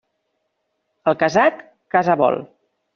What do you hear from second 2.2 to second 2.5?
vol.